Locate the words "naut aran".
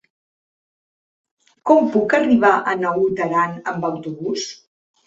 2.83-3.57